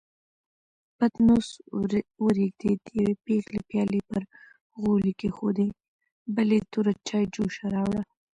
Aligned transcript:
پتنوس 0.97 1.47
ورېږدېد، 2.25 2.81
يوې 2.99 3.13
پېغلې 3.25 3.61
پيالې 3.69 4.01
پر 4.09 4.21
غولي 4.81 5.13
کېښودې، 5.19 5.67
بلې 6.35 6.59
توره 6.71 6.93
چايجوشه 7.07 7.65
راوړه. 7.75 8.01